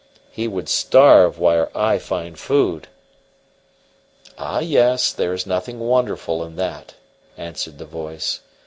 He 0.31 0.47
would 0.47 0.67
starve 0.67 1.37
where 1.37 1.69
I 1.77 1.99
find 1.99 2.35
food!" 2.35 2.87
"Ay, 4.35 4.61
yes, 4.61 5.13
there 5.13 5.31
is 5.31 5.45
nothing 5.45 5.79
wonderful 5.79 6.43
in 6.43 6.55
that," 6.55 6.95
answered 7.37 7.77
the 7.77 7.85
voice. 7.85 8.39